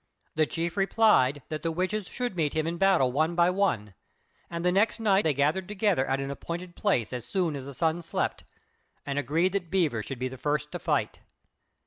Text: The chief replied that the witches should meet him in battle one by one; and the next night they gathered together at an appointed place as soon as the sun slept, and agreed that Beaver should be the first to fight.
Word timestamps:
The 0.33 0.47
chief 0.47 0.77
replied 0.77 1.43
that 1.49 1.61
the 1.61 1.71
witches 1.71 2.07
should 2.07 2.35
meet 2.35 2.53
him 2.53 2.65
in 2.65 2.79
battle 2.79 3.11
one 3.11 3.35
by 3.35 3.51
one; 3.51 3.93
and 4.49 4.65
the 4.65 4.71
next 4.71 4.99
night 4.99 5.21
they 5.25 5.33
gathered 5.35 5.67
together 5.67 6.07
at 6.07 6.19
an 6.19 6.31
appointed 6.31 6.75
place 6.75 7.13
as 7.13 7.23
soon 7.23 7.55
as 7.55 7.67
the 7.67 7.73
sun 7.75 8.01
slept, 8.01 8.43
and 9.05 9.19
agreed 9.19 9.53
that 9.53 9.69
Beaver 9.69 10.01
should 10.01 10.17
be 10.17 10.27
the 10.27 10.39
first 10.39 10.71
to 10.71 10.79
fight. 10.79 11.19